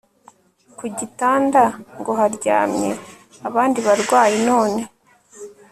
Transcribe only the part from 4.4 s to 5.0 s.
none